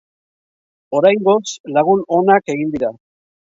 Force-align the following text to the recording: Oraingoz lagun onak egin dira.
Oraingoz 1.01 1.43
lagun 1.77 2.03
onak 2.19 2.53
egin 2.57 2.75
dira. 2.75 2.93